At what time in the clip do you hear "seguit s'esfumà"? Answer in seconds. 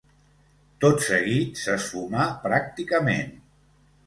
1.07-2.25